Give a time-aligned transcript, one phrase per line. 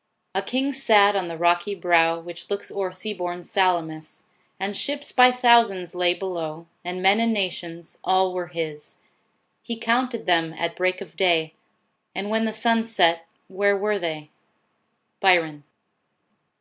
[0.36, 4.26] "A king sat on the rocky brow Which looks o'er sea born Salamis:
[4.60, 8.98] And ships, by thousands, lay below, And men in nations: all were his.
[9.62, 11.52] He counted them at break of day
[12.14, 14.30] And when the sun set, where were they?"
[15.20, 15.64] BYRON.